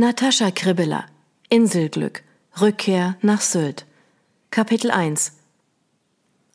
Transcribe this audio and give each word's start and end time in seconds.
Natascha 0.00 0.52
Kribbeler 0.52 1.06
Inselglück 1.48 2.22
Rückkehr 2.60 3.16
nach 3.20 3.40
Sylt 3.40 3.84
Kapitel 4.52 4.92
1 4.92 5.32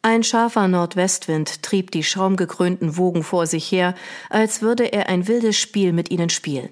Ein 0.02 0.24
scharfer 0.24 0.70
Nordwestwind 0.70 1.62
trieb 1.62 1.92
die 1.92 2.06
schaumgekrönten 2.06 2.96
Wogen 2.96 3.22
vor 3.22 3.46
sich 3.46 3.70
her, 3.70 3.96
als 4.30 4.62
würde 4.62 4.94
er 4.94 5.10
ein 5.10 5.28
wildes 5.28 5.58
Spiel 5.58 5.92
mit 5.92 6.10
ihnen 6.10 6.30
spielen. 6.30 6.70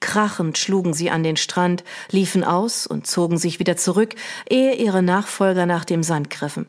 Krachend 0.00 0.58
schlugen 0.58 0.92
sie 0.92 1.08
an 1.08 1.22
den 1.22 1.38
Strand, 1.38 1.84
liefen 2.10 2.44
aus 2.44 2.86
und 2.86 3.06
zogen 3.06 3.38
sich 3.38 3.58
wieder 3.58 3.78
zurück, 3.78 4.14
ehe 4.46 4.74
ihre 4.74 5.02
Nachfolger 5.02 5.64
nach 5.64 5.86
dem 5.86 6.02
Sand 6.02 6.28
griffen. 6.28 6.66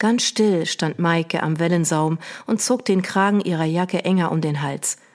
Ganz 0.00 0.24
still 0.24 0.66
stand 0.66 0.98
Maike 0.98 1.44
am 1.44 1.60
Wellensaum 1.60 2.18
und 2.46 2.60
zog 2.60 2.84
den 2.84 3.02
Kragen 3.02 3.40
ihrer 3.42 3.62
Jacke 3.64 4.04
enger 4.04 4.32
um 4.32 4.40
den 4.40 4.60
Hals– 4.60 4.96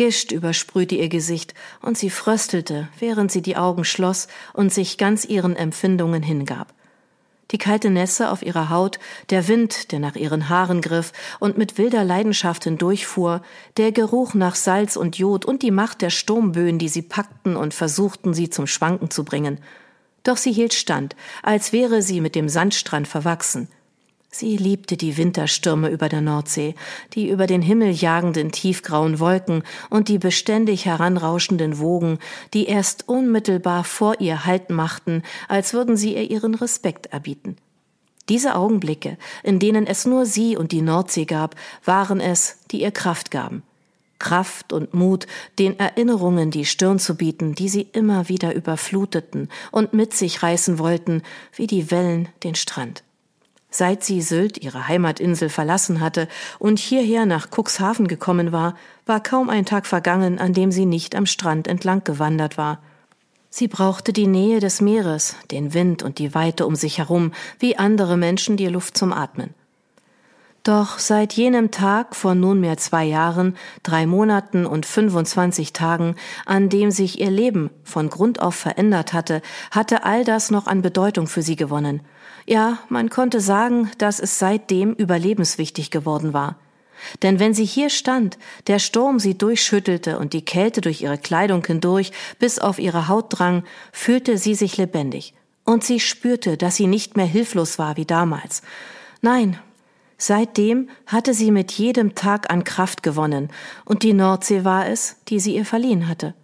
Gischt 0.00 0.32
übersprühte 0.32 0.94
ihr 0.94 1.10
Gesicht, 1.10 1.52
und 1.82 1.98
sie 1.98 2.08
fröstelte, 2.08 2.88
während 2.98 3.30
sie 3.30 3.42
die 3.42 3.58
Augen 3.58 3.84
schloss 3.84 4.28
und 4.54 4.72
sich 4.72 4.96
ganz 4.96 5.26
ihren 5.26 5.56
Empfindungen 5.56 6.22
hingab. 6.22 6.72
Die 7.50 7.58
kalte 7.58 7.90
Nässe 7.90 8.30
auf 8.30 8.42
ihrer 8.42 8.70
Haut, 8.70 8.98
der 9.28 9.46
Wind, 9.46 9.92
der 9.92 9.98
nach 9.98 10.16
ihren 10.16 10.48
Haaren 10.48 10.80
griff 10.80 11.12
und 11.38 11.58
mit 11.58 11.76
wilder 11.76 12.02
Leidenschaft 12.02 12.64
hindurchfuhr, 12.64 13.42
der 13.76 13.92
Geruch 13.92 14.32
nach 14.32 14.54
Salz 14.54 14.96
und 14.96 15.18
Jod 15.18 15.44
und 15.44 15.62
die 15.62 15.70
Macht 15.70 16.00
der 16.00 16.08
Sturmböen, 16.08 16.78
die 16.78 16.88
sie 16.88 17.02
packten 17.02 17.54
und 17.54 17.74
versuchten, 17.74 18.32
sie 18.32 18.48
zum 18.48 18.66
Schwanken 18.66 19.10
zu 19.10 19.22
bringen. 19.22 19.58
Doch 20.22 20.38
sie 20.38 20.52
hielt 20.52 20.72
stand, 20.72 21.14
als 21.42 21.74
wäre 21.74 22.00
sie 22.00 22.22
mit 22.22 22.34
dem 22.34 22.48
Sandstrand 22.48 23.06
verwachsen– 23.06 23.68
Sie 24.32 24.56
liebte 24.56 24.96
die 24.96 25.16
Winterstürme 25.16 25.88
über 25.88 26.08
der 26.08 26.20
Nordsee, 26.20 26.76
die 27.14 27.28
über 27.28 27.48
den 27.48 27.62
Himmel 27.62 27.90
jagenden 27.90 28.52
tiefgrauen 28.52 29.18
Wolken 29.18 29.64
und 29.90 30.08
die 30.08 30.18
beständig 30.18 30.86
heranrauschenden 30.86 31.80
Wogen, 31.80 32.18
die 32.54 32.66
erst 32.66 33.08
unmittelbar 33.08 33.82
vor 33.82 34.20
ihr 34.20 34.46
Halt 34.46 34.70
machten, 34.70 35.24
als 35.48 35.74
würden 35.74 35.96
sie 35.96 36.14
ihr 36.14 36.30
ihren 36.30 36.54
Respekt 36.54 37.06
erbieten. 37.06 37.56
Diese 38.28 38.54
Augenblicke, 38.54 39.18
in 39.42 39.58
denen 39.58 39.88
es 39.88 40.06
nur 40.06 40.24
sie 40.24 40.56
und 40.56 40.70
die 40.70 40.82
Nordsee 40.82 41.24
gab, 41.24 41.56
waren 41.84 42.20
es, 42.20 42.58
die 42.70 42.82
ihr 42.82 42.92
Kraft 42.92 43.32
gaben. 43.32 43.64
Kraft 44.20 44.72
und 44.72 44.94
Mut, 44.94 45.26
den 45.58 45.76
Erinnerungen 45.80 46.52
die 46.52 46.66
Stirn 46.66 47.00
zu 47.00 47.16
bieten, 47.16 47.56
die 47.56 47.68
sie 47.68 47.88
immer 47.92 48.28
wieder 48.28 48.54
überfluteten 48.54 49.48
und 49.72 49.92
mit 49.92 50.14
sich 50.14 50.44
reißen 50.44 50.78
wollten, 50.78 51.22
wie 51.56 51.66
die 51.66 51.90
Wellen 51.90 52.28
den 52.44 52.54
Strand. 52.54 53.02
Seit 53.70 54.02
sie 54.02 54.20
Sylt, 54.20 54.62
ihre 54.62 54.88
Heimatinsel, 54.88 55.48
verlassen 55.48 56.00
hatte 56.00 56.28
und 56.58 56.78
hierher 56.78 57.24
nach 57.24 57.48
Cuxhaven 57.50 58.08
gekommen 58.08 58.50
war, 58.50 58.74
war 59.06 59.22
kaum 59.22 59.48
ein 59.48 59.64
Tag 59.64 59.86
vergangen, 59.86 60.38
an 60.38 60.52
dem 60.52 60.72
sie 60.72 60.86
nicht 60.86 61.14
am 61.14 61.26
Strand 61.26 61.68
entlang 61.68 62.02
gewandert 62.02 62.58
war. 62.58 62.80
Sie 63.48 63.68
brauchte 63.68 64.12
die 64.12 64.26
Nähe 64.26 64.60
des 64.60 64.80
Meeres, 64.80 65.36
den 65.50 65.74
Wind 65.74 66.02
und 66.02 66.18
die 66.18 66.34
Weite 66.34 66.66
um 66.66 66.76
sich 66.76 66.98
herum, 66.98 67.32
wie 67.58 67.76
andere 67.76 68.16
Menschen 68.16 68.56
die 68.56 68.68
Luft 68.68 68.96
zum 68.96 69.12
Atmen. 69.12 69.54
Doch 70.62 70.98
seit 70.98 71.32
jenem 71.32 71.70
Tag 71.70 72.14
vor 72.14 72.34
nunmehr 72.34 72.76
zwei 72.76 73.04
Jahren, 73.04 73.56
drei 73.82 74.06
Monaten 74.06 74.66
und 74.66 74.84
25 74.84 75.72
Tagen, 75.72 76.16
an 76.44 76.68
dem 76.68 76.90
sich 76.90 77.20
ihr 77.20 77.30
Leben 77.30 77.70
von 77.82 78.10
Grund 78.10 78.42
auf 78.42 78.54
verändert 78.54 79.12
hatte, 79.12 79.40
hatte 79.70 80.04
all 80.04 80.24
das 80.24 80.50
noch 80.50 80.66
an 80.66 80.82
Bedeutung 80.82 81.26
für 81.26 81.42
sie 81.42 81.56
gewonnen– 81.56 82.02
ja, 82.46 82.78
man 82.88 83.10
konnte 83.10 83.40
sagen, 83.40 83.90
dass 83.98 84.18
es 84.18 84.38
seitdem 84.38 84.92
überlebenswichtig 84.94 85.90
geworden 85.90 86.32
war. 86.32 86.56
Denn 87.22 87.38
wenn 87.38 87.54
sie 87.54 87.64
hier 87.64 87.88
stand, 87.88 88.38
der 88.66 88.78
Sturm 88.78 89.20
sie 89.20 89.38
durchschüttelte 89.38 90.18
und 90.18 90.32
die 90.32 90.44
Kälte 90.44 90.80
durch 90.80 91.00
ihre 91.00 91.16
Kleidung 91.16 91.64
hindurch 91.64 92.12
bis 92.40 92.58
auf 92.58 92.80
ihre 92.80 93.06
Haut 93.06 93.26
drang, 93.30 93.62
fühlte 93.92 94.36
sie 94.36 94.54
sich 94.56 94.76
lebendig. 94.76 95.32
Und 95.64 95.84
sie 95.84 96.00
spürte, 96.00 96.56
dass 96.56 96.76
sie 96.76 96.88
nicht 96.88 97.16
mehr 97.16 97.26
hilflos 97.26 97.78
war 97.78 97.96
wie 97.96 98.04
damals. 98.04 98.62
Nein, 99.22 99.58
seitdem 100.20 100.88
hatte 101.06 101.34
sie 101.34 101.50
mit 101.50 101.72
jedem 101.72 102.14
Tag 102.14 102.50
an 102.50 102.62
Kraft 102.62 103.02
gewonnen, 103.02 103.48
und 103.84 104.02
die 104.02 104.12
Nordsee 104.12 104.64
war 104.64 104.86
es, 104.86 105.16
die 105.28 105.40
sie 105.40 105.56
ihr 105.56 105.64
verliehen 105.64 106.06
hatte. 106.06 106.34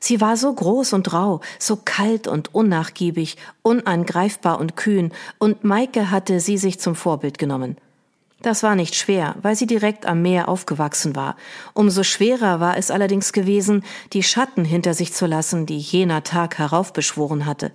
Sie 0.00 0.20
war 0.20 0.36
so 0.36 0.52
groß 0.52 0.94
und 0.94 1.12
rau, 1.12 1.40
so 1.60 1.76
kalt 1.76 2.26
und 2.26 2.52
unnachgiebig, 2.54 3.36
unangreifbar 3.62 4.58
und 4.58 4.76
kühn, 4.76 5.12
und 5.38 5.62
Maike 5.62 6.10
hatte 6.10 6.40
sie 6.40 6.58
sich 6.58 6.80
zum 6.80 6.96
Vorbild 6.96 7.38
genommen. 7.38 7.76
Das 8.40 8.64
war 8.64 8.74
nicht 8.74 8.96
schwer, 8.96 9.36
weil 9.40 9.54
sie 9.54 9.66
direkt 9.66 10.04
am 10.04 10.22
Meer 10.22 10.48
aufgewachsen 10.48 11.14
war. 11.14 11.36
Umso 11.74 12.02
schwerer 12.02 12.58
war 12.58 12.76
es 12.76 12.90
allerdings 12.90 13.32
gewesen, 13.32 13.84
die 14.12 14.24
Schatten 14.24 14.64
hinter 14.64 14.94
sich 14.94 15.12
zu 15.12 15.26
lassen, 15.26 15.66
die 15.66 15.78
jener 15.78 16.24
Tag 16.24 16.58
heraufbeschworen 16.58 17.46
hatte. 17.46 17.70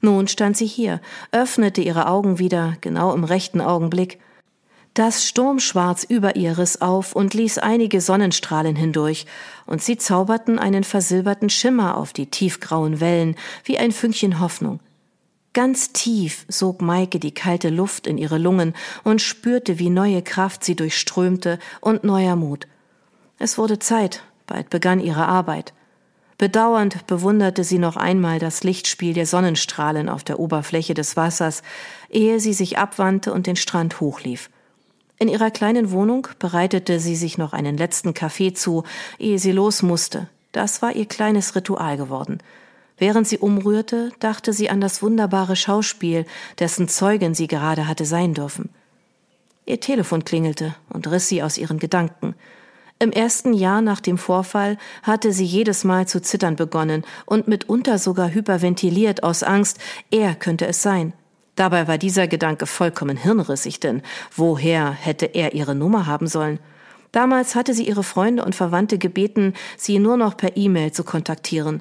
Nun 0.00 0.26
stand 0.26 0.56
sie 0.56 0.66
hier, 0.66 1.00
öffnete 1.30 1.80
ihre 1.80 2.08
Augen 2.08 2.40
wieder, 2.40 2.76
genau 2.80 3.14
im 3.14 3.22
rechten 3.22 3.60
Augenblick, 3.60 4.18
das 4.96 5.26
Sturmschwarz 5.26 6.04
über 6.04 6.36
ihr 6.36 6.56
riss 6.56 6.80
auf 6.80 7.14
und 7.14 7.34
ließ 7.34 7.58
einige 7.58 8.00
Sonnenstrahlen 8.00 8.76
hindurch, 8.76 9.26
und 9.66 9.82
sie 9.82 9.98
zauberten 9.98 10.58
einen 10.58 10.84
versilberten 10.84 11.50
Schimmer 11.50 11.98
auf 11.98 12.14
die 12.14 12.30
tiefgrauen 12.30 12.98
Wellen, 12.98 13.36
wie 13.64 13.76
ein 13.76 13.92
Fünkchen 13.92 14.40
Hoffnung. 14.40 14.80
Ganz 15.52 15.92
tief 15.92 16.46
sog 16.48 16.80
Maike 16.80 17.18
die 17.18 17.34
kalte 17.34 17.68
Luft 17.68 18.06
in 18.06 18.16
ihre 18.16 18.38
Lungen 18.38 18.72
und 19.04 19.20
spürte, 19.20 19.78
wie 19.78 19.90
neue 19.90 20.22
Kraft 20.22 20.64
sie 20.64 20.76
durchströmte 20.76 21.58
und 21.82 22.02
neuer 22.02 22.36
Mut. 22.36 22.66
Es 23.38 23.58
wurde 23.58 23.78
Zeit, 23.78 24.22
bald 24.46 24.70
begann 24.70 25.00
ihre 25.00 25.26
Arbeit. 25.26 25.74
Bedauernd 26.38 27.06
bewunderte 27.06 27.64
sie 27.64 27.78
noch 27.78 27.98
einmal 27.98 28.38
das 28.38 28.64
Lichtspiel 28.64 29.12
der 29.12 29.26
Sonnenstrahlen 29.26 30.08
auf 30.08 30.24
der 30.24 30.38
Oberfläche 30.38 30.94
des 30.94 31.16
Wassers, 31.16 31.62
ehe 32.08 32.40
sie 32.40 32.54
sich 32.54 32.78
abwandte 32.78 33.34
und 33.34 33.46
den 33.46 33.56
Strand 33.56 34.00
hochlief. 34.00 34.48
In 35.18 35.28
ihrer 35.28 35.50
kleinen 35.50 35.90
Wohnung 35.90 36.28
bereitete 36.38 37.00
sie 37.00 37.16
sich 37.16 37.38
noch 37.38 37.52
einen 37.52 37.76
letzten 37.76 38.12
Kaffee 38.12 38.52
zu, 38.52 38.84
ehe 39.18 39.38
sie 39.38 39.52
los 39.52 39.82
musste. 39.82 40.28
Das 40.52 40.82
war 40.82 40.94
ihr 40.94 41.06
kleines 41.06 41.54
Ritual 41.54 41.96
geworden. 41.96 42.38
Während 42.98 43.26
sie 43.28 43.38
umrührte, 43.38 44.10
dachte 44.20 44.52
sie 44.52 44.70
an 44.70 44.80
das 44.80 45.02
wunderbare 45.02 45.56
Schauspiel, 45.56 46.26
dessen 46.58 46.88
Zeugin 46.88 47.34
sie 47.34 47.46
gerade 47.46 47.88
hatte 47.88 48.04
sein 48.04 48.34
dürfen. 48.34 48.70
Ihr 49.66 49.80
Telefon 49.80 50.24
klingelte 50.24 50.74
und 50.90 51.10
riss 51.10 51.28
sie 51.28 51.42
aus 51.42 51.58
ihren 51.58 51.78
Gedanken. 51.78 52.34
Im 52.98 53.12
ersten 53.12 53.52
Jahr 53.52 53.82
nach 53.82 54.00
dem 54.00 54.16
Vorfall 54.16 54.78
hatte 55.02 55.32
sie 55.32 55.44
jedes 55.44 55.84
Mal 55.84 56.08
zu 56.08 56.22
zittern 56.22 56.56
begonnen 56.56 57.04
und 57.26 57.48
mitunter 57.48 57.98
sogar 57.98 58.32
hyperventiliert 58.32 59.22
aus 59.22 59.42
Angst, 59.42 59.78
er 60.10 60.34
könnte 60.34 60.66
es 60.66 60.80
sein. 60.80 61.12
Dabei 61.56 61.88
war 61.88 61.98
dieser 61.98 62.28
Gedanke 62.28 62.66
vollkommen 62.66 63.16
hirnrissig, 63.16 63.80
denn 63.80 64.02
woher 64.34 64.90
hätte 64.90 65.26
er 65.26 65.54
ihre 65.54 65.74
Nummer 65.74 66.06
haben 66.06 66.26
sollen? 66.26 66.60
Damals 67.12 67.54
hatte 67.54 67.72
sie 67.72 67.88
ihre 67.88 68.02
Freunde 68.02 68.44
und 68.44 68.54
Verwandte 68.54 68.98
gebeten, 68.98 69.54
sie 69.78 69.98
nur 69.98 70.18
noch 70.18 70.36
per 70.36 70.56
E-Mail 70.56 70.92
zu 70.92 71.02
kontaktieren. 71.02 71.80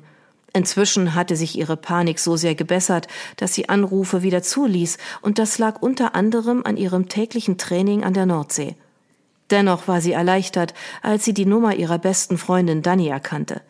Inzwischen 0.54 1.14
hatte 1.14 1.36
sich 1.36 1.58
ihre 1.58 1.76
Panik 1.76 2.20
so 2.20 2.38
sehr 2.38 2.56
gebessert, 2.56 3.10
dass 3.36 3.54
sie 3.54 3.68
Anrufe 3.68 4.24
wieder 4.24 4.42
zuließ, 4.42 4.98
und 5.22 5.38
das 5.38 5.58
lag 5.58 5.82
unter 5.82 6.16
anderem 6.16 6.64
an 6.64 6.78
ihrem 6.78 7.10
täglichen 7.10 7.58
Training 7.58 8.06
an 8.06 8.14
der 8.14 8.26
Nordsee. 8.26 8.76
Dennoch 9.50 9.90
war 9.90 10.00
sie 10.00 10.14
erleichtert, 10.14 10.74
als 11.02 11.26
sie 11.26 11.34
die 11.34 11.46
Nummer 11.46 11.76
ihrer 11.76 12.00
besten 12.00 12.38
Freundin 12.38 12.82
Dani 12.82 13.10
erkannte. 13.10 13.62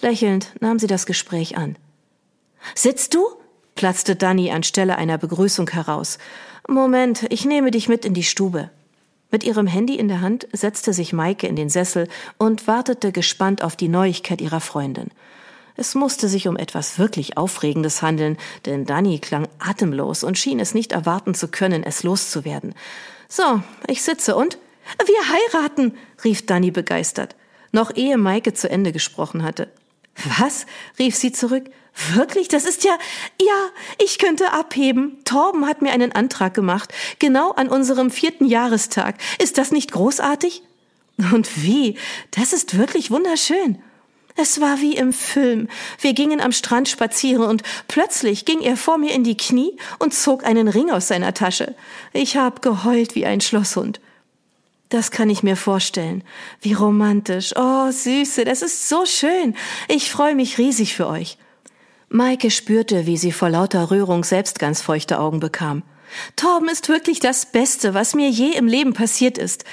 Lächelnd 0.00 0.52
nahm 0.60 0.80
sie 0.80 0.88
das 0.88 1.06
Gespräch 1.06 1.56
an. 1.56 1.76
Sitzt 2.74 3.14
du? 3.14 3.24
Platzte 3.82 4.14
Danny 4.14 4.52
anstelle 4.52 4.96
einer 4.96 5.18
Begrüßung 5.18 5.68
heraus. 5.68 6.18
Moment, 6.68 7.26
ich 7.30 7.44
nehme 7.44 7.72
dich 7.72 7.88
mit 7.88 8.04
in 8.04 8.14
die 8.14 8.22
Stube. 8.22 8.70
Mit 9.32 9.42
ihrem 9.42 9.66
Handy 9.66 9.96
in 9.96 10.06
der 10.06 10.20
Hand 10.20 10.46
setzte 10.52 10.92
sich 10.92 11.12
Maike 11.12 11.48
in 11.48 11.56
den 11.56 11.68
Sessel 11.68 12.06
und 12.38 12.68
wartete 12.68 13.10
gespannt 13.10 13.64
auf 13.64 13.74
die 13.74 13.88
Neuigkeit 13.88 14.40
ihrer 14.40 14.60
Freundin. 14.60 15.08
Es 15.74 15.96
musste 15.96 16.28
sich 16.28 16.46
um 16.46 16.56
etwas 16.56 17.00
wirklich 17.00 17.36
Aufregendes 17.36 18.02
handeln, 18.02 18.36
denn 18.66 18.86
Danny 18.86 19.18
klang 19.18 19.48
atemlos 19.58 20.22
und 20.22 20.38
schien 20.38 20.60
es 20.60 20.74
nicht 20.74 20.92
erwarten 20.92 21.34
zu 21.34 21.48
können, 21.48 21.82
es 21.82 22.04
loszuwerden. 22.04 22.76
So, 23.28 23.64
ich 23.88 24.04
sitze 24.04 24.36
und? 24.36 24.58
Wir 25.04 25.58
heiraten, 25.58 25.96
rief 26.22 26.46
Danny 26.46 26.70
begeistert, 26.70 27.34
noch 27.72 27.90
ehe 27.96 28.16
Maike 28.16 28.54
zu 28.54 28.70
Ende 28.70 28.92
gesprochen 28.92 29.42
hatte. 29.42 29.72
Was? 30.38 30.66
rief 30.98 31.16
sie 31.16 31.32
zurück. 31.32 31.70
Wirklich? 32.14 32.48
Das 32.48 32.64
ist 32.64 32.84
ja, 32.84 32.96
ja, 33.40 33.68
ich 34.02 34.18
könnte 34.18 34.52
abheben. 34.52 35.18
Torben 35.24 35.66
hat 35.66 35.82
mir 35.82 35.92
einen 35.92 36.12
Antrag 36.12 36.54
gemacht, 36.54 36.92
genau 37.18 37.52
an 37.52 37.68
unserem 37.68 38.10
vierten 38.10 38.46
Jahrestag. 38.46 39.16
Ist 39.38 39.58
das 39.58 39.72
nicht 39.72 39.92
großartig? 39.92 40.62
Und 41.32 41.62
wie? 41.62 41.98
Das 42.30 42.52
ist 42.52 42.78
wirklich 42.78 43.10
wunderschön. 43.10 43.78
Es 44.34 44.62
war 44.62 44.80
wie 44.80 44.96
im 44.96 45.12
Film. 45.12 45.68
Wir 46.00 46.14
gingen 46.14 46.40
am 46.40 46.52
Strand 46.52 46.88
spazieren 46.88 47.44
und 47.44 47.62
plötzlich 47.86 48.46
ging 48.46 48.62
er 48.62 48.78
vor 48.78 48.96
mir 48.96 49.12
in 49.12 49.24
die 49.24 49.36
Knie 49.36 49.76
und 49.98 50.14
zog 50.14 50.44
einen 50.44 50.68
Ring 50.68 50.90
aus 50.90 51.08
seiner 51.08 51.34
Tasche. 51.34 51.74
Ich 52.14 52.38
hab 52.38 52.62
geheult 52.62 53.14
wie 53.14 53.26
ein 53.26 53.42
Schlosshund. 53.42 54.00
Das 54.92 55.10
kann 55.10 55.30
ich 55.30 55.42
mir 55.42 55.56
vorstellen. 55.56 56.22
Wie 56.60 56.74
romantisch. 56.74 57.54
Oh, 57.56 57.90
Süße, 57.90 58.44
das 58.44 58.60
ist 58.60 58.90
so 58.90 59.06
schön. 59.06 59.56
Ich 59.88 60.10
freue 60.10 60.34
mich 60.34 60.58
riesig 60.58 60.94
für 60.94 61.06
euch. 61.06 61.38
Maike 62.10 62.50
spürte, 62.50 63.06
wie 63.06 63.16
sie 63.16 63.32
vor 63.32 63.48
lauter 63.48 63.90
Rührung 63.90 64.22
selbst 64.22 64.58
ganz 64.58 64.82
feuchte 64.82 65.18
Augen 65.18 65.40
bekam. 65.40 65.82
Torben 66.36 66.68
ist 66.68 66.90
wirklich 66.90 67.20
das 67.20 67.46
Beste, 67.46 67.94
was 67.94 68.14
mir 68.14 68.28
je 68.28 68.50
im 68.50 68.66
Leben 68.66 68.92
passiert 68.92 69.38
ist. 69.38 69.64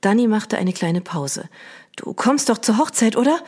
Danny 0.00 0.28
machte 0.28 0.56
eine 0.56 0.72
kleine 0.72 1.00
Pause. 1.00 1.48
Du 1.96 2.14
kommst 2.14 2.48
doch 2.48 2.58
zur 2.58 2.78
Hochzeit, 2.78 3.16
oder? 3.16 3.40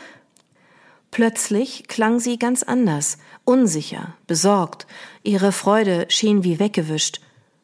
Plötzlich 1.13 1.87
klang 1.87 2.19
sie 2.19 2.41
ganz 2.41 2.65
anders, 2.65 3.19
unsicher, 3.45 4.17
besorgt. 4.27 4.89
Ihre 5.23 5.53
Freude 5.53 6.07
schien 6.09 6.43
wie 6.43 6.59
weggewischt. 6.59 7.21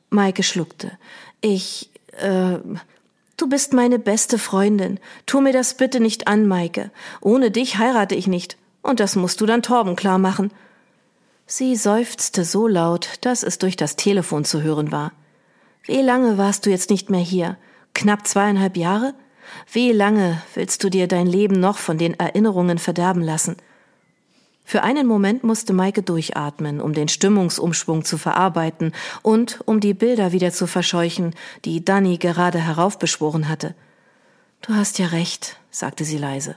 Maike 0.09 0.45
schluckte. 0.45 0.93
Ich, 1.41 1.91
äh, 2.13 2.59
du 3.37 3.49
bist 3.49 3.73
meine 3.73 3.99
beste 3.99 4.38
Freundin. 4.38 4.99
Tu 5.27 5.41
mir 5.41 5.53
das 5.53 5.75
bitte 5.75 6.00
nicht 6.00 6.29
an, 6.29 6.47
Maike. 6.47 6.91
Ohne 7.21 7.50
dich 7.50 7.79
heirate 7.79 8.15
ich 8.15 8.27
nicht. 8.27 8.56
Und 8.83 9.00
das 9.00 9.17
musst 9.17 9.41
du 9.41 9.47
dann 9.47 9.62
Torben 9.62 9.97
klar 9.97 10.19
machen. 10.19 10.53
Sie 11.47 11.77
seufzte 11.77 12.44
so 12.44 12.67
laut, 12.67 13.19
dass 13.21 13.43
es 13.43 13.59
durch 13.59 13.77
das 13.77 13.97
Telefon 13.97 14.44
zu 14.44 14.62
hören 14.62 14.91
war. 14.91 15.12
Wie 15.85 16.03
lange 16.03 16.38
warst 16.38 16.67
du 16.67 16.71
jetzt 16.71 16.91
nicht 16.91 17.11
mehr 17.11 17.21
hier? 17.21 17.56
Knapp 17.94 18.27
zweieinhalb 18.27 18.77
Jahre? 18.77 19.15
Wie 19.71 19.93
lange 19.93 20.43
willst 20.55 20.82
du 20.82 20.91
dir 20.91 21.06
dein 21.06 21.27
Leben 21.27 21.61
noch 21.61 21.79
von 21.79 21.99
den 21.99 22.19
Erinnerungen 22.19 22.79
verderben 22.79 23.23
lassen? 23.23 23.56
Für 24.69 24.83
einen 24.83 25.07
Moment 25.07 25.45
musste 25.45 25.73
Maike 25.73 26.03
durchatmen, 26.03 26.81
um 26.81 26.93
den 26.93 27.07
Stimmungsumschwung 27.07 28.05
zu 28.05 28.19
verarbeiten 28.19 28.91
und 29.23 29.61
um 29.65 29.79
die 29.79 29.95
Bilder 29.95 30.33
wieder 30.33 30.51
zu 30.51 30.67
verscheuchen, 30.67 31.37
die 31.65 31.85
Danny 31.85 32.19
gerade 32.19 32.59
heraufbeschworen 32.59 33.49
hatte. 33.49 33.77
Du 34.63 34.75
hast 34.75 34.99
ja 34.99 35.07
recht, 35.07 35.57
sagte 35.71 36.05
sie 36.05 36.19
leise. 36.19 36.57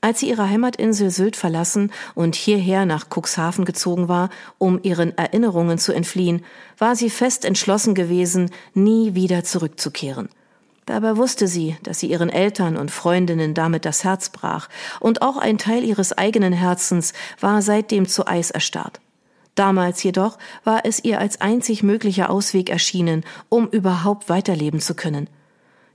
Als 0.00 0.20
sie 0.20 0.28
ihre 0.28 0.48
Heimatinsel 0.48 1.10
Sylt 1.10 1.34
verlassen 1.34 1.90
und 2.14 2.36
hierher 2.36 2.86
nach 2.86 3.08
Cuxhaven 3.10 3.64
gezogen 3.64 4.06
war, 4.06 4.30
um 4.58 4.78
ihren 4.84 5.18
Erinnerungen 5.18 5.78
zu 5.78 5.92
entfliehen, 5.92 6.44
war 6.78 6.94
sie 6.94 7.10
fest 7.10 7.44
entschlossen 7.44 7.96
gewesen, 7.96 8.52
nie 8.74 9.16
wieder 9.16 9.42
zurückzukehren. 9.42 10.28
Dabei 10.88 11.18
wusste 11.18 11.48
sie, 11.48 11.76
dass 11.82 12.00
sie 12.00 12.06
ihren 12.06 12.30
Eltern 12.30 12.78
und 12.78 12.90
Freundinnen 12.90 13.52
damit 13.52 13.84
das 13.84 14.04
Herz 14.04 14.30
brach, 14.30 14.70
und 15.00 15.20
auch 15.20 15.36
ein 15.36 15.58
Teil 15.58 15.84
ihres 15.84 16.16
eigenen 16.16 16.54
Herzens 16.54 17.12
war 17.40 17.60
seitdem 17.60 18.08
zu 18.08 18.26
Eis 18.26 18.50
erstarrt. 18.50 18.98
Damals 19.54 20.02
jedoch 20.02 20.38
war 20.64 20.86
es 20.86 21.04
ihr 21.04 21.18
als 21.18 21.42
einzig 21.42 21.82
möglicher 21.82 22.30
Ausweg 22.30 22.70
erschienen, 22.70 23.24
um 23.50 23.68
überhaupt 23.68 24.30
weiterleben 24.30 24.80
zu 24.80 24.94
können. 24.94 25.28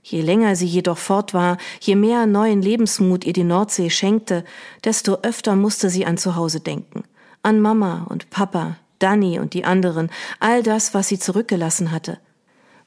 Je 0.04 0.20
länger 0.20 0.54
sie 0.54 0.66
jedoch 0.66 0.98
fort 0.98 1.34
war, 1.34 1.58
je 1.80 1.96
mehr 1.96 2.26
neuen 2.26 2.62
Lebensmut 2.62 3.24
ihr 3.24 3.32
die 3.32 3.42
Nordsee 3.42 3.90
schenkte, 3.90 4.44
desto 4.84 5.16
öfter 5.22 5.56
musste 5.56 5.90
sie 5.90 6.06
an 6.06 6.18
Zuhause 6.18 6.60
denken. 6.60 7.02
An 7.42 7.60
Mama 7.60 8.06
und 8.08 8.30
Papa, 8.30 8.76
Danny 9.00 9.40
und 9.40 9.54
die 9.54 9.64
anderen, 9.64 10.08
all 10.38 10.62
das, 10.62 10.94
was 10.94 11.08
sie 11.08 11.18
zurückgelassen 11.18 11.90
hatte. 11.90 12.20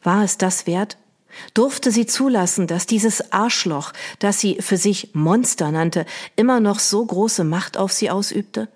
War 0.03 0.23
es 0.23 0.37
das 0.37 0.67
wert? 0.67 0.97
Durfte 1.53 1.91
sie 1.91 2.05
zulassen, 2.05 2.67
dass 2.67 2.85
dieses 2.85 3.31
Arschloch, 3.31 3.93
das 4.19 4.39
sie 4.39 4.57
für 4.61 4.77
sich 4.77 5.11
Monster 5.13 5.71
nannte, 5.71 6.05
immer 6.35 6.59
noch 6.59 6.79
so 6.79 7.05
große 7.05 7.43
Macht 7.43 7.77
auf 7.77 7.91
sie 7.91 8.09
ausübte? 8.09 8.67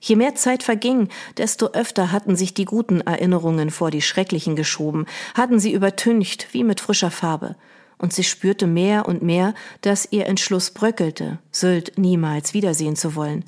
Je 0.00 0.16
mehr 0.16 0.34
Zeit 0.34 0.62
verging, 0.62 1.08
desto 1.36 1.68
öfter 1.68 2.12
hatten 2.12 2.36
sich 2.36 2.54
die 2.54 2.64
guten 2.64 3.00
Erinnerungen 3.00 3.70
vor 3.70 3.90
die 3.90 4.02
schrecklichen 4.02 4.54
geschoben, 4.54 5.06
hatten 5.34 5.58
sie 5.58 5.72
übertüncht 5.72 6.48
wie 6.52 6.62
mit 6.62 6.80
frischer 6.80 7.10
Farbe 7.10 7.56
und 7.98 8.12
sie 8.12 8.24
spürte 8.24 8.66
mehr 8.66 9.06
und 9.06 9.22
mehr, 9.22 9.54
dass 9.80 10.08
ihr 10.10 10.26
Entschluss 10.26 10.70
bröckelte, 10.70 11.38
Sylt 11.50 11.98
niemals 11.98 12.54
wiedersehen 12.54 12.96
zu 12.96 13.14
wollen, 13.14 13.44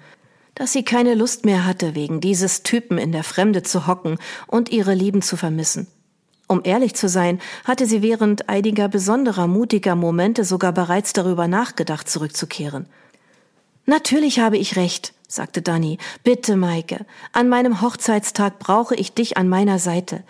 dass 0.55 0.73
sie 0.73 0.85
keine 0.85 1.15
Lust 1.15 1.45
mehr 1.45 1.65
hatte, 1.65 1.95
wegen 1.95 2.21
dieses 2.21 2.62
Typen 2.62 2.99
in 2.99 3.12
der 3.12 3.25
Fremde 3.25 3.62
zu 3.62 3.87
hocken 3.87 4.19
und 4.47 4.71
ihre 4.71 4.95
Lieben 4.95 5.23
zu 5.23 5.37
vermissen. 5.37 5.87
Um 6.50 6.62
ehrlich 6.64 6.97
zu 6.97 7.08
sein, 7.08 7.41
hatte 7.64 7.87
sie 7.87 8.02
während 8.02 8.49
einiger 8.49 8.88
besonderer 8.88 9.47
mutiger 9.47 9.94
Momente 9.94 10.44
sogar 10.44 10.73
bereits 10.73 11.12
darüber 11.12 11.47
nachgedacht, 11.47 12.08
zurückzukehren. 12.08 12.87
Natürlich 13.87 14.41
habe 14.41 14.58
ich 14.58 14.75
recht, 14.75 15.14
sagte 15.29 15.62
Danny. 15.62 15.99
Bitte, 16.25 16.56
Maike, 16.56 17.06
an 17.32 17.49
meinem 17.49 17.82
Hochzeitstag 17.82 18.58
brauche 18.58 18.97
ich 18.97 19.14
dich 19.14 19.37
an 19.37 19.49
meiner 19.49 19.79
Seite. 19.79 20.25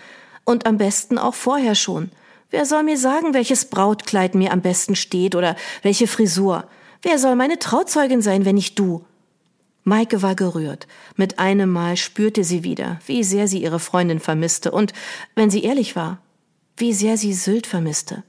Und 0.45 0.67
am 0.67 0.77
besten 0.77 1.17
auch 1.17 1.33
vorher 1.33 1.75
schon. 1.75 2.11
Wer 2.51 2.67
soll 2.67 2.83
mir 2.83 2.99
sagen, 2.99 3.33
welches 3.33 3.65
Brautkleid 3.65 4.35
mir 4.35 4.53
am 4.53 4.61
besten 4.61 4.97
steht 4.97 5.35
oder 5.35 5.57
welche 5.81 6.07
Frisur? 6.07 6.67
Wer 7.01 7.19
soll 7.19 7.35
meine 7.35 7.59
Trauzeugin 7.59 8.21
sein, 8.21 8.45
wenn 8.45 8.57
nicht 8.57 8.79
du? 8.79 9.07
Maike 9.85 10.23
war 10.23 10.35
gerührt. 10.35 10.87
Mit 11.17 11.39
einem 11.39 11.71
Mal 11.71 11.97
spürte 11.97 12.45
sie 12.45 12.65
wieder, 12.65 13.01
wie 13.07 13.25
sehr 13.25 13.49
sie 13.49 13.63
ihre 13.63 13.81
Freundin 13.81 14.21
vermisste 14.21 14.71
und, 14.71 14.93
wenn 15.35 15.51
sie 15.51 15.63
ehrlich 15.63 15.97
war, 15.97 16.19
wie 16.77 16.93
sehr 16.93 17.17
sie 17.17 17.35
Sylt 17.35 17.67
vermisste. 17.67 18.23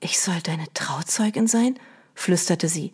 Ich 0.00 0.20
soll 0.20 0.40
deine 0.42 0.66
Trauzeugin 0.74 1.46
sein? 1.46 1.78
flüsterte 2.14 2.68
sie. 2.68 2.92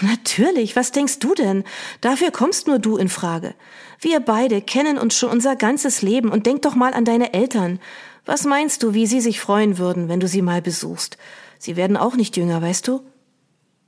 Natürlich, 0.00 0.74
was 0.74 0.92
denkst 0.92 1.20
du 1.20 1.34
denn? 1.34 1.64
Dafür 2.00 2.30
kommst 2.30 2.66
nur 2.66 2.78
du 2.78 2.96
in 2.96 3.08
Frage. 3.08 3.54
Wir 4.00 4.20
beide 4.20 4.60
kennen 4.60 4.98
uns 4.98 5.16
schon 5.16 5.30
unser 5.30 5.56
ganzes 5.56 6.02
Leben 6.02 6.30
und 6.30 6.46
denk 6.46 6.62
doch 6.62 6.74
mal 6.74 6.94
an 6.94 7.04
deine 7.04 7.32
Eltern. 7.32 7.78
Was 8.24 8.44
meinst 8.44 8.82
du, 8.82 8.94
wie 8.94 9.06
sie 9.06 9.20
sich 9.20 9.40
freuen 9.40 9.78
würden, 9.78 10.08
wenn 10.08 10.20
du 10.20 10.26
sie 10.26 10.42
mal 10.42 10.62
besuchst? 10.62 11.16
Sie 11.58 11.76
werden 11.76 11.96
auch 11.96 12.16
nicht 12.16 12.36
jünger, 12.36 12.60
weißt 12.60 12.88
du? 12.88 13.02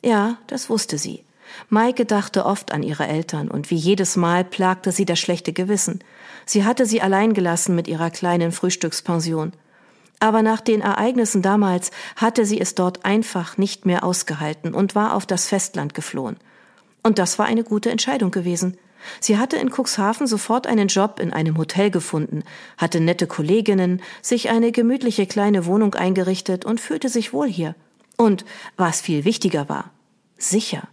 Ja, 0.03 0.39
das 0.47 0.71
wusste 0.71 0.99
sie. 0.99 1.25
Maike 1.69 2.05
dachte 2.05 2.45
oft 2.45 2.73
an 2.73 2.83
ihre 2.83 3.07
Eltern 3.07 3.49
und 3.49 3.71
wie 3.71 3.77
jedes 3.77 4.17
Mal 4.17 4.45
plagte 4.45 4.93
sie 4.93 5.05
das 5.05 5.19
schlechte 5.19 5.53
Gewissen. 5.53 6.01
Sie 6.45 6.65
hatte 6.65 6.87
sie 6.87 7.03
allein 7.03 7.35
gelassen 7.35 7.75
mit 7.75 7.89
ihrer 7.89 8.11
kleinen 8.11 8.53
Frühstückspension. 8.53 9.53
Aber 10.19 10.43
nach 10.43 10.61
den 10.61 10.81
Ereignissen 10.81 11.43
damals 11.43 11.91
hatte 12.17 12.47
sie 12.47 12.61
es 12.61 12.75
dort 12.75 13.05
einfach 13.05 13.59
nicht 13.59 13.85
mehr 13.85 14.05
ausgehalten 14.05 14.75
und 14.75 14.95
war 14.95 15.15
auf 15.15 15.27
das 15.27 15.47
Festland 15.47 15.95
geflohen. 15.95 16.37
Und 17.03 17.19
das 17.19 17.39
war 17.39 17.47
eine 17.47 17.65
gute 17.65 17.91
Entscheidung 17.91 18.31
gewesen. 18.31 18.79
Sie 19.21 19.39
hatte 19.39 19.57
in 19.57 19.71
Cuxhaven 19.71 20.27
sofort 20.27 20.67
einen 20.67 20.89
Job 20.89 21.21
in 21.21 21.33
einem 21.33 21.59
Hotel 21.59 21.91
gefunden, 21.91 22.43
hatte 22.77 23.01
nette 23.01 23.27
Kolleginnen, 23.27 24.03
sich 24.23 24.49
eine 24.49 24.73
gemütliche 24.73 25.27
kleine 25.27 25.67
Wohnung 25.67 25.95
eingerichtet 25.95 26.65
und 26.65 26.81
fühlte 26.81 27.09
sich 27.09 27.33
wohl 27.33 27.49
hier. 27.49 27.75
Und, 28.17 28.45
was 28.77 29.01
viel 29.01 29.25
wichtiger 29.25 29.69
war, 29.69 29.91
sicher. 30.39 30.89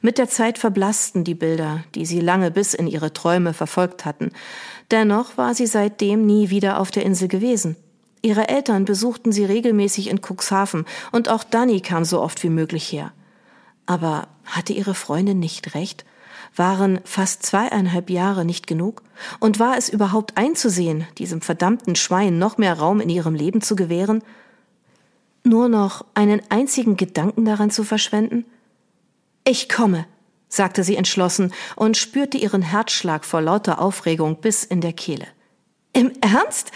Mit 0.00 0.18
der 0.18 0.28
Zeit 0.28 0.58
verblassten 0.58 1.24
die 1.24 1.34
Bilder, 1.34 1.84
die 1.94 2.06
sie 2.06 2.20
lange 2.20 2.50
bis 2.50 2.74
in 2.74 2.86
ihre 2.86 3.12
Träume 3.12 3.54
verfolgt 3.54 4.04
hatten. 4.04 4.30
Dennoch 4.90 5.36
war 5.36 5.54
sie 5.54 5.66
seitdem 5.66 6.26
nie 6.26 6.50
wieder 6.50 6.80
auf 6.80 6.90
der 6.90 7.04
Insel 7.04 7.28
gewesen. 7.28 7.76
Ihre 8.22 8.48
Eltern 8.48 8.84
besuchten 8.84 9.32
sie 9.32 9.44
regelmäßig 9.44 10.08
in 10.08 10.20
Cuxhaven 10.20 10.84
und 11.12 11.28
auch 11.28 11.44
Danny 11.44 11.80
kam 11.80 12.04
so 12.04 12.20
oft 12.20 12.42
wie 12.42 12.50
möglich 12.50 12.90
her. 12.90 13.12
Aber 13.86 14.28
hatte 14.44 14.72
ihre 14.72 14.94
Freundin 14.94 15.38
nicht 15.38 15.74
recht? 15.74 16.04
Waren 16.54 17.00
fast 17.04 17.44
zweieinhalb 17.44 18.10
Jahre 18.10 18.44
nicht 18.44 18.66
genug? 18.66 19.02
Und 19.40 19.58
war 19.58 19.76
es 19.76 19.88
überhaupt 19.88 20.36
einzusehen, 20.36 21.06
diesem 21.18 21.40
verdammten 21.40 21.96
Schwein 21.96 22.38
noch 22.38 22.58
mehr 22.58 22.74
Raum 22.74 23.00
in 23.00 23.10
ihrem 23.10 23.34
Leben 23.34 23.60
zu 23.60 23.76
gewähren? 23.76 24.22
Nur 25.44 25.68
noch 25.68 26.04
einen 26.14 26.40
einzigen 26.48 26.96
Gedanken 26.96 27.44
daran 27.44 27.70
zu 27.70 27.84
verschwenden? 27.84 28.44
Ich 29.48 29.68
komme, 29.68 30.06
sagte 30.48 30.82
sie 30.82 30.96
entschlossen 30.96 31.52
und 31.76 31.96
spürte 31.96 32.36
ihren 32.36 32.62
Herzschlag 32.62 33.24
vor 33.24 33.40
lauter 33.40 33.80
Aufregung 33.80 34.40
bis 34.40 34.64
in 34.64 34.80
der 34.80 34.92
Kehle. 34.92 35.28
Im 35.92 36.10
Ernst? 36.20 36.72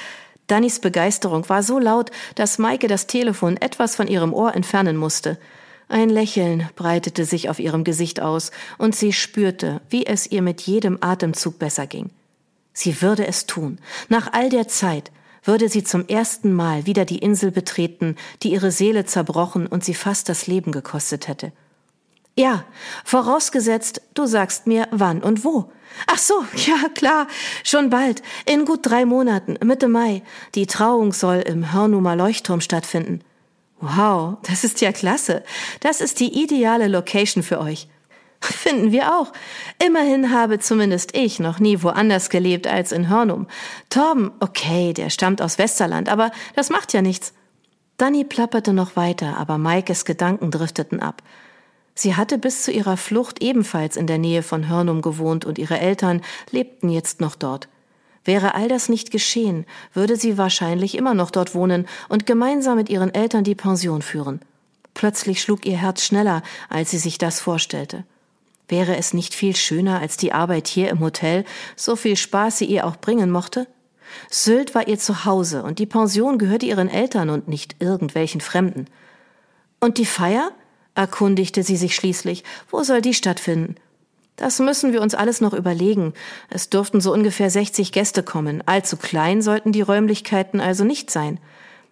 Dannys 0.47 0.79
Begeisterung 0.79 1.49
war 1.49 1.65
so 1.65 1.81
laut, 1.81 2.13
dass 2.37 2.59
Maike 2.59 2.87
das 2.87 3.09
Telefon 3.09 3.57
etwas 3.57 3.97
von 3.97 4.07
ihrem 4.07 4.33
Ohr 4.33 4.55
entfernen 4.55 4.97
musste. 4.97 5.37
Ein 5.89 6.11
Lächeln 6.11 6.69
breitete 6.77 7.25
sich 7.25 7.49
auf 7.49 7.59
ihrem 7.59 7.83
Gesicht 7.83 8.21
aus, 8.21 8.53
und 8.79 8.95
sie 8.95 9.13
spürte, 9.13 9.81
wie 9.89 10.07
es 10.07 10.31
ihr 10.31 10.41
mit 10.41 10.61
jedem 10.61 10.99
Atemzug 11.01 11.59
besser 11.59 11.89
ging. 11.89 12.11
Sie 12.73 13.03
würde 13.03 13.27
es 13.27 13.47
tun. 13.47 13.81
Nach 14.09 14.33
all 14.33 14.49
der 14.49 14.69
Zeit 14.69 15.11
würde 15.43 15.69
sie 15.69 15.83
zum 15.83 16.07
ersten 16.07 16.53
Mal 16.53 16.87
wieder 16.87 17.05
die 17.05 17.19
Insel 17.19 17.51
betreten, 17.51 18.15
die 18.45 18.53
ihre 18.53 18.71
Seele 18.71 19.07
zerbrochen 19.07 19.67
und 19.67 19.83
sie 19.85 19.95
fast 19.95 20.29
das 20.29 20.47
Leben 20.47 20.71
gekostet 20.71 21.27
hätte. 21.27 21.53
Ja, 22.41 22.65
vorausgesetzt, 23.05 24.01
du 24.15 24.25
sagst 24.25 24.67
mir 24.67 24.89
wann 24.93 25.23
und 25.23 25.45
wo. 25.45 25.71
Ach 26.07 26.17
so, 26.17 26.43
ja 26.57 26.89
klar, 26.95 27.27
schon 27.65 27.91
bald, 27.91 28.23
in 28.47 28.65
gut 28.65 28.81
drei 28.83 29.05
Monaten, 29.05 29.59
Mitte 29.63 29.89
Mai. 29.89 30.23
Die 30.55 30.67
Trauung 30.67 31.13
soll 31.13 31.41
im 31.41 31.75
Hörnumer 31.75 32.17
Leuchtturm 32.17 32.63
stattfinden. 32.63 33.21
Wow, 33.83 34.39
das 34.49 34.65
ist 34.65 34.81
ja 34.81 34.91
klasse. 34.91 35.43
Das 35.81 36.01
ist 36.01 36.19
die 36.19 36.43
ideale 36.43 36.89
Location 36.89 37.43
für 37.43 37.61
euch. 37.61 37.89
Finden 38.41 38.91
wir 38.91 39.15
auch. 39.19 39.35
Immerhin 39.85 40.33
habe 40.33 40.61
zumindest 40.61 41.15
ich 41.15 41.41
noch 41.41 41.59
nie 41.59 41.83
woanders 41.83 42.31
gelebt 42.31 42.67
als 42.67 42.91
in 42.91 43.11
Hörnum. 43.11 43.49
Torben, 43.91 44.33
okay, 44.41 44.95
der 44.95 45.11
stammt 45.11 45.43
aus 45.43 45.59
Westerland, 45.59 46.09
aber 46.09 46.31
das 46.57 46.71
macht 46.71 46.95
ja 46.95 47.03
nichts. 47.03 47.35
Danny 47.99 48.25
plapperte 48.25 48.73
noch 48.73 48.97
weiter, 48.97 49.37
aber 49.37 49.59
Maikes 49.59 50.07
Gedanken 50.07 50.51
drifteten 50.51 51.01
ab. 51.01 51.23
Sie 52.01 52.17
hatte 52.17 52.39
bis 52.39 52.63
zu 52.63 52.73
ihrer 52.73 52.97
Flucht 52.97 53.43
ebenfalls 53.43 53.99
in 53.99 54.07
der 54.07 54.17
Nähe 54.17 54.43
von 54.43 54.71
Hörnum 54.71 55.03
gewohnt 55.03 55.45
und 55.45 55.59
ihre 55.59 55.79
Eltern 55.79 56.23
lebten 56.51 56.89
jetzt 56.89 57.21
noch 57.21 57.35
dort. 57.35 57.69
Wäre 58.25 58.55
all 58.55 58.69
das 58.69 58.89
nicht 58.89 59.11
geschehen, 59.11 59.67
würde 59.93 60.17
sie 60.17 60.39
wahrscheinlich 60.39 60.95
immer 60.95 61.13
noch 61.13 61.31
dort 61.31 61.55
wohnen 61.55 61.87
und 62.09 62.25
gemeinsam 62.25 62.77
mit 62.77 62.89
ihren 62.89 63.13
Eltern 63.13 63.45
die 63.45 63.55
Pension 63.55 64.01
führen. 64.01 64.41
Plötzlich 64.95 65.43
schlug 65.43 65.67
ihr 65.67 65.77
Herz 65.77 66.03
schneller, 66.03 66.43
als 66.71 66.91
sie 66.91 66.97
sich 66.97 67.19
das 67.19 67.39
vorstellte. 67.39 68.05
Wäre 68.67 68.97
es 68.97 69.13
nicht 69.13 69.35
viel 69.35 69.55
schöner 69.55 70.01
als 70.01 70.17
die 70.17 70.33
Arbeit 70.33 70.69
hier 70.69 70.89
im 70.89 71.01
Hotel, 71.01 71.45
so 71.77 71.97
viel 71.97 72.17
Spaß 72.17 72.57
sie 72.57 72.65
ihr 72.65 72.87
auch 72.87 72.97
bringen 72.97 73.31
mochte? 73.31 73.67
Sylt 74.31 74.75
war 74.75 74.89
ihr 74.89 74.99
Zuhause 74.99 75.65
und 75.65 75.79
die 75.79 75.85
Pension 75.85 76.39
gehörte 76.39 76.65
ihren 76.65 76.89
Eltern 76.89 77.29
und 77.29 77.47
nicht 77.47 77.77
irgendwelchen 77.79 78.41
Fremden. 78.41 78.87
Und 79.81 79.99
die 79.99 80.07
Feier? 80.07 80.51
Erkundigte 80.95 81.63
sie 81.63 81.77
sich 81.77 81.95
schließlich. 81.95 82.45
Wo 82.71 82.83
soll 82.83 83.01
die 83.01 83.15
stattfinden? 83.15 83.77
Das 84.37 84.59
müssen 84.59 84.93
wir 84.95 85.03
uns 85.03 85.15
alles 85.15 85.43
noch 85.43 85.53
überlegen. 85.53 86.15
Es 86.49 86.71
dürften 86.71 87.03
so 87.03 87.13
ungefähr 87.13 87.51
60 87.51 87.93
Gäste 87.93 88.23
kommen. 88.23 88.63
Allzu 88.65 88.97
klein 88.97 89.43
sollten 89.43 89.71
die 89.71 89.83
Räumlichkeiten 89.83 90.61
also 90.61 90.85
nicht 90.85 91.11
sein. 91.11 91.39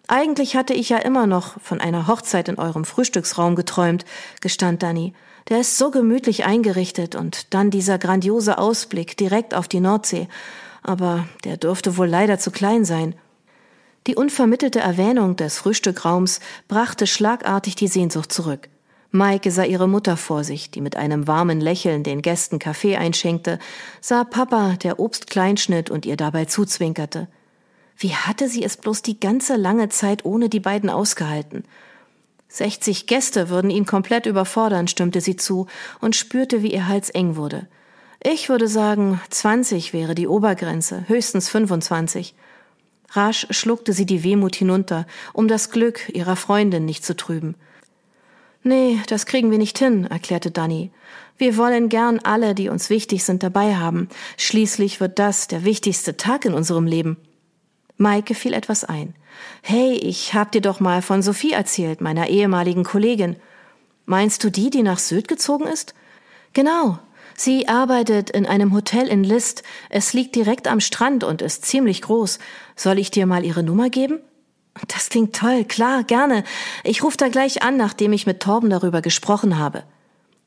Eigentlich 0.07 0.55
hatte 0.55 0.73
ich 0.73 0.89
ja 0.89 0.97
immer 0.97 1.27
noch 1.27 1.61
von 1.61 1.79
einer 1.79 2.07
Hochzeit 2.07 2.49
in 2.49 2.57
eurem 2.57 2.85
Frühstücksraum 2.85 3.55
geträumt, 3.55 4.03
gestand 4.41 4.81
Danny. 4.81 5.13
Der 5.49 5.59
ist 5.59 5.77
so 5.77 5.91
gemütlich 5.91 6.45
eingerichtet 6.45 7.13
und 7.13 7.53
dann 7.53 7.69
dieser 7.69 7.99
grandiose 7.99 8.57
Ausblick 8.57 9.15
direkt 9.17 9.53
auf 9.53 9.67
die 9.67 9.79
Nordsee. 9.79 10.27
Aber 10.81 11.27
der 11.43 11.57
dürfte 11.57 11.97
wohl 11.97 12.07
leider 12.07 12.39
zu 12.39 12.49
klein 12.49 12.83
sein. 12.83 13.13
Die 14.07 14.15
unvermittelte 14.15 14.79
Erwähnung 14.79 15.35
des 15.35 15.59
Frühstückraums 15.59 16.39
brachte 16.67 17.05
schlagartig 17.05 17.75
die 17.75 17.87
Sehnsucht 17.87 18.31
zurück. 18.31 18.69
Maike 19.11 19.49
sah 19.49 19.63
ihre 19.63 19.87
Mutter 19.87 20.17
vor 20.17 20.43
sich, 20.43 20.69
die 20.69 20.81
mit 20.81 20.95
einem 20.95 21.27
warmen 21.27 21.59
Lächeln 21.59 22.03
den 22.03 22.21
Gästen 22.21 22.59
Kaffee 22.59 22.95
einschenkte, 22.95 23.57
sah 24.01 24.23
Papa, 24.23 24.75
der 24.83 24.99
Obst 24.99 25.27
kleinschnitt 25.27 25.89
und 25.89 26.05
ihr 26.05 26.15
dabei 26.15 26.45
zuzwinkerte. 26.45 27.27
Wie 27.97 28.13
hatte 28.13 28.47
sie 28.47 28.63
es 28.63 28.77
bloß 28.77 29.01
die 29.01 29.19
ganze 29.19 29.55
lange 29.55 29.89
Zeit 29.89 30.25
ohne 30.25 30.47
die 30.47 30.59
beiden 30.59 30.89
ausgehalten? 30.89 31.63
Sechzig 32.47 33.07
Gäste 33.07 33.49
würden 33.49 33.69
ihn 33.71 33.85
komplett 33.85 34.25
überfordern, 34.25 34.87
stimmte 34.87 35.21
sie 35.21 35.35
zu 35.35 35.67
und 36.01 36.15
spürte, 36.15 36.61
wie 36.61 36.73
ihr 36.73 36.87
Hals 36.87 37.09
eng 37.09 37.35
wurde. 37.35 37.67
Ich 38.23 38.49
würde 38.49 38.67
sagen, 38.67 39.21
zwanzig 39.29 39.91
wäre 39.91 40.13
die 40.13 40.27
Obergrenze, 40.27 41.05
höchstens 41.07 41.49
fünfundzwanzig. 41.49 42.35
Rasch 43.11 43.47
schluckte 43.49 43.93
sie 43.93 44.05
die 44.05 44.23
Wehmut 44.23 44.55
hinunter, 44.55 45.07
um 45.33 45.47
das 45.47 45.71
Glück 45.71 46.09
ihrer 46.13 46.35
Freundin 46.35 46.85
nicht 46.85 47.03
zu 47.03 47.15
trüben. 47.15 47.55
Nee, 48.63 48.99
das 49.07 49.25
kriegen 49.25 49.51
wir 49.51 49.57
nicht 49.57 49.79
hin, 49.79 50.05
erklärte 50.05 50.51
Danny. 50.51 50.91
Wir 51.37 51.55
wollen 51.55 51.87
gern 51.87 52.19
alle, 52.19 52.53
die 52.53 52.67
uns 52.67 52.89
wichtig 52.89 53.23
sind, 53.23 53.43
dabei 53.43 53.77
haben. 53.77 54.09
Schließlich 54.35 54.99
wird 54.99 55.17
das 55.19 55.47
der 55.47 55.63
wichtigste 55.63 56.17
Tag 56.17 56.43
in 56.43 56.53
unserem 56.53 56.85
Leben. 56.85 57.17
Maike 57.95 58.35
fiel 58.35 58.53
etwas 58.53 58.83
ein. 58.83 59.13
Hey, 59.61 59.93
ich 59.93 60.33
hab 60.33 60.51
dir 60.51 60.61
doch 60.61 60.81
mal 60.81 61.01
von 61.01 61.21
Sophie 61.21 61.53
erzählt, 61.53 62.01
meiner 62.01 62.27
ehemaligen 62.27 62.83
Kollegin. 62.83 63.37
Meinst 64.05 64.43
du 64.43 64.49
die, 64.49 64.69
die 64.69 64.83
nach 64.83 64.99
Sylt 64.99 65.27
gezogen 65.29 65.65
ist? 65.65 65.93
Genau. 66.53 66.99
Sie 67.35 67.69
arbeitet 67.69 68.29
in 68.29 68.45
einem 68.45 68.73
Hotel 68.73 69.07
in 69.07 69.23
List. 69.23 69.63
Es 69.89 70.11
liegt 70.11 70.35
direkt 70.35 70.67
am 70.67 70.81
Strand 70.81 71.23
und 71.23 71.41
ist 71.41 71.65
ziemlich 71.65 72.01
groß. 72.01 72.39
Soll 72.75 72.99
ich 72.99 73.11
dir 73.11 73.25
mal 73.25 73.45
ihre 73.45 73.63
Nummer 73.63 73.89
geben? 73.89 74.19
Das 74.87 75.09
klingt 75.09 75.35
toll, 75.35 75.65
klar, 75.65 76.03
gerne. 76.03 76.43
Ich 76.83 77.03
rufe 77.03 77.17
da 77.17 77.27
gleich 77.27 77.61
an, 77.61 77.77
nachdem 77.77 78.13
ich 78.13 78.25
mit 78.25 78.39
Torben 78.39 78.69
darüber 78.69 79.01
gesprochen 79.01 79.57
habe. 79.57 79.83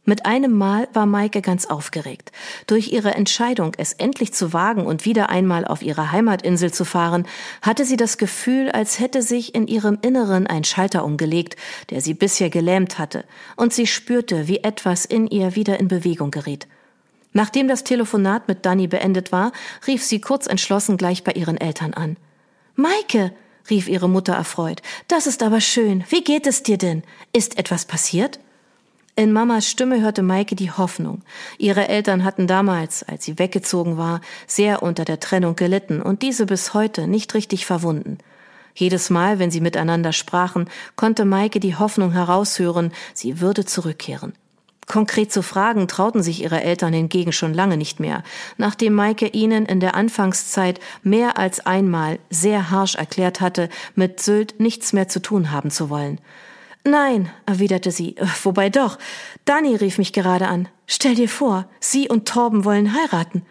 Mit 0.05 0.27
einem 0.27 0.51
Mal 0.51 0.89
war 0.95 1.07
Maike 1.07 1.43
ganz 1.43 1.67
aufgeregt. 1.67 2.33
Durch 2.67 2.93
ihre 2.93 3.15
Entscheidung, 3.15 3.73
es 3.79 3.93
endlich 3.93 4.33
zu 4.35 4.53
wagen 4.53 4.85
und 4.85 5.05
wieder 5.05 5.29
einmal 5.29 5.65
auf 5.65 5.81
ihre 5.81 6.11
Heimatinsel 6.11 6.73
zu 6.73 6.85
fahren, 6.85 7.25
hatte 7.61 7.85
sie 7.85 7.97
das 7.97 8.19
Gefühl, 8.19 8.73
als 8.73 8.99
hätte 8.99 9.23
sich 9.23 9.55
in 9.55 9.69
ihrem 9.69 9.99
Inneren 10.03 10.49
ein 10.49 10.65
Schalter 10.65 11.05
umgelegt, 11.05 11.55
der 11.91 12.01
sie 12.01 12.15
bisher 12.15 12.51
gelähmt 12.51 12.99
hatte, 12.99 13.25
und 13.55 13.73
sie 13.73 13.87
spürte, 13.87 14.49
wie 14.49 14.59
etwas 14.59 15.05
in 15.05 15.29
ihr 15.29 15.55
wieder 15.55 15.79
in 15.79 15.87
Bewegung 15.87 16.33
geriet. 16.33 16.67
Nachdem 17.33 17.69
das 17.69 17.85
Telefonat 17.85 18.49
mit 18.49 18.67
Danny 18.67 18.89
beendet 18.89 19.31
war, 19.31 19.53
rief 19.87 20.03
sie 20.03 20.21
kurz 20.21 20.49
entschlossen 20.49 20.97
gleich 20.97 21.23
bei 21.23 21.33
ihren 21.33 21.57
Eltern 21.57 21.95
an. 21.95 22.17
Maike, 22.75 23.33
rief 23.71 23.88
ihre 23.88 24.09
Mutter 24.09 24.35
erfreut. 24.35 24.83
Das 25.09 25.26
ist 25.26 25.42
aber 25.42 25.61
schön. 25.61 26.04
Wie 26.09 26.25
geht 26.25 26.47
es 26.47 26.62
dir 26.62 26.78
denn? 26.78 27.02
Ist 27.33 27.59
etwas 27.59 27.85
passiert? 27.85 28.38
In 29.14 29.33
Mamas 29.33 29.69
Stimme 29.69 30.00
hörte 30.00 30.23
Maike 30.23 30.57
die 30.57 30.71
Hoffnung. 30.71 31.21
Ihre 31.59 31.87
Eltern 31.88 32.25
hatten 32.25 32.47
damals, 32.47 33.02
als 33.02 33.25
sie 33.25 33.38
weggezogen 33.38 33.99
war, 33.99 34.23
sehr 34.47 34.83
unter 34.83 35.04
der 35.04 35.21
Trennung 35.21 35.54
gelitten 35.54 36.00
und 36.00 36.23
diese 36.23 36.47
bis 36.47 36.73
heute 36.73 37.07
nicht 37.07 37.35
richtig 37.35 37.66
verwunden. 37.66 38.19
Jedes 38.75 39.11
Mal, 39.11 39.38
wenn 39.38 39.50
sie 39.50 39.61
miteinander 39.61 40.14
sprachen, 40.14 40.71
konnte 40.97 41.26
Maike 41.26 41.61
die 41.61 41.76
Hoffnung 41.76 42.12
heraushören, 42.12 42.92
sie 43.12 43.40
würde 43.40 43.66
zurückkehren. 43.66 44.33
Konkret 44.87 45.33
zu 45.33 45.43
fragen 45.43 45.87
trauten 45.89 46.23
sich 46.23 46.43
ihre 46.43 46.62
Eltern 46.62 46.93
hingegen 46.93 47.33
schon 47.33 47.55
lange 47.55 47.77
nicht 47.77 48.01
mehr, 48.01 48.23
nachdem 48.57 48.95
Maike 48.95 49.29
ihnen 49.29 49.65
in 49.65 49.81
der 49.81 49.95
Anfangszeit 49.95 50.81
mehr 51.03 51.39
als 51.39 51.65
einmal 51.65 52.19
sehr 52.31 52.71
harsh 52.71 52.97
erklärt 52.97 53.41
hatte, 53.41 53.69
mit 53.95 54.21
Sylt 54.21 54.59
nichts 54.61 54.93
mehr 54.93 55.09
zu 55.09 55.23
tun 55.23 55.51
haben 55.51 55.71
zu 55.71 55.89
wollen. 55.89 56.21
Nein, 56.85 57.31
erwiderte 57.47 57.93
sie, 57.93 58.17
wobei 58.43 58.69
doch. 58.69 58.99
Danny 59.45 59.77
rief 59.77 59.99
mich 59.99 60.12
gerade 60.12 60.49
an. 60.49 60.69
Stell 60.87 61.15
dir 61.15 61.29
vor, 61.29 61.69
sie 61.79 62.09
und 62.09 62.27
Torben 62.27 62.65
wollen 62.65 62.93
heiraten. 62.93 63.47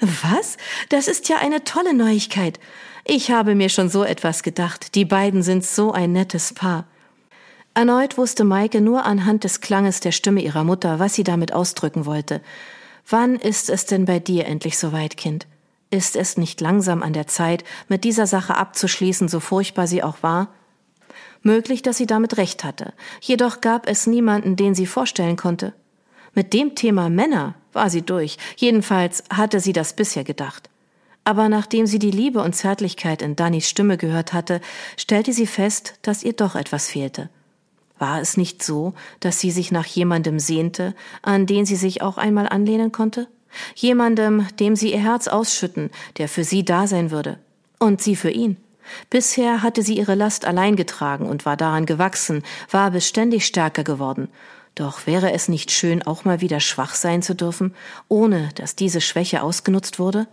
Was? 0.00 0.56
Das 0.88 1.08
ist 1.08 1.28
ja 1.28 1.36
eine 1.36 1.62
tolle 1.62 1.94
Neuigkeit. 1.94 2.58
Ich 3.04 3.30
habe 3.30 3.54
mir 3.54 3.68
schon 3.68 3.88
so 3.88 4.02
etwas 4.02 4.42
gedacht. 4.42 4.94
Die 4.94 5.04
beiden 5.04 5.42
sind 5.42 5.64
so 5.64 5.92
ein 5.92 6.12
nettes 6.12 6.54
Paar. 6.54 6.86
Erneut 7.74 8.18
wusste 8.18 8.44
Maike 8.44 8.82
nur 8.82 9.04
anhand 9.06 9.44
des 9.44 9.62
Klanges 9.62 10.00
der 10.00 10.12
Stimme 10.12 10.42
ihrer 10.42 10.62
Mutter, 10.62 10.98
was 10.98 11.14
sie 11.14 11.24
damit 11.24 11.54
ausdrücken 11.54 12.04
wollte. 12.04 12.42
Wann 13.08 13.36
ist 13.36 13.70
es 13.70 13.86
denn 13.86 14.04
bei 14.04 14.18
dir 14.18 14.46
endlich 14.46 14.78
soweit, 14.78 15.16
Kind? 15.16 15.46
Ist 15.90 16.16
es 16.16 16.36
nicht 16.36 16.60
langsam 16.60 17.02
an 17.02 17.14
der 17.14 17.26
Zeit, 17.26 17.64
mit 17.88 18.04
dieser 18.04 18.26
Sache 18.26 18.56
abzuschließen, 18.56 19.28
so 19.28 19.40
furchtbar 19.40 19.86
sie 19.86 20.02
auch 20.02 20.22
war? 20.22 20.48
Möglich, 21.42 21.82
dass 21.82 21.96
sie 21.96 22.06
damit 22.06 22.36
recht 22.36 22.62
hatte. 22.62 22.92
Jedoch 23.20 23.60
gab 23.60 23.88
es 23.88 24.06
niemanden, 24.06 24.56
den 24.56 24.74
sie 24.74 24.86
vorstellen 24.86 25.36
konnte. 25.36 25.72
Mit 26.34 26.52
dem 26.52 26.74
Thema 26.74 27.08
Männer 27.08 27.54
war 27.72 27.90
sie 27.90 28.02
durch. 28.02 28.38
Jedenfalls 28.56 29.24
hatte 29.30 29.60
sie 29.60 29.72
das 29.72 29.94
bisher 29.94 30.24
gedacht. 30.24 30.68
Aber 31.24 31.48
nachdem 31.48 31.86
sie 31.86 31.98
die 31.98 32.10
Liebe 32.10 32.42
und 32.42 32.54
Zärtlichkeit 32.54 33.22
in 33.22 33.36
Dannys 33.36 33.68
Stimme 33.68 33.96
gehört 33.96 34.32
hatte, 34.32 34.60
stellte 34.96 35.32
sie 35.32 35.46
fest, 35.46 35.94
dass 36.02 36.22
ihr 36.22 36.32
doch 36.32 36.54
etwas 36.54 36.88
fehlte. 36.88 37.28
War 38.02 38.20
es 38.20 38.36
nicht 38.36 38.64
so, 38.64 38.94
dass 39.20 39.38
sie 39.38 39.52
sich 39.52 39.70
nach 39.70 39.86
jemandem 39.86 40.40
sehnte, 40.40 40.92
an 41.22 41.46
den 41.46 41.66
sie 41.66 41.76
sich 41.76 42.02
auch 42.02 42.18
einmal 42.18 42.48
anlehnen 42.48 42.90
konnte? 42.90 43.28
Jemandem, 43.76 44.48
dem 44.58 44.74
sie 44.74 44.92
ihr 44.92 44.98
Herz 44.98 45.28
ausschütten, 45.28 45.88
der 46.18 46.28
für 46.28 46.42
sie 46.42 46.64
da 46.64 46.88
sein 46.88 47.12
würde. 47.12 47.38
Und 47.78 48.02
sie 48.02 48.16
für 48.16 48.32
ihn. 48.32 48.56
Bisher 49.08 49.62
hatte 49.62 49.84
sie 49.84 49.96
ihre 49.96 50.16
Last 50.16 50.46
allein 50.46 50.74
getragen 50.74 51.26
und 51.26 51.46
war 51.46 51.56
daran 51.56 51.86
gewachsen, 51.86 52.42
war 52.72 52.90
beständig 52.90 53.46
stärker 53.46 53.84
geworden. 53.84 54.26
Doch 54.74 55.06
wäre 55.06 55.30
es 55.30 55.48
nicht 55.48 55.70
schön, 55.70 56.02
auch 56.02 56.24
mal 56.24 56.40
wieder 56.40 56.58
schwach 56.58 56.96
sein 56.96 57.22
zu 57.22 57.36
dürfen, 57.36 57.72
ohne 58.08 58.48
dass 58.56 58.74
diese 58.74 59.00
Schwäche 59.00 59.44
ausgenutzt 59.44 60.00
wurde? 60.00 60.26